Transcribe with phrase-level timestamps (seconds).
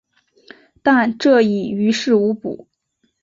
[0.81, 2.67] 但这已于事无补。